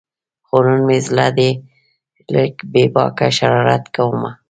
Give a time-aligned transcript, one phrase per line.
[0.47, 1.51] خو نن مې زړه دی
[2.33, 4.31] لږ بې باکه شرارت کومه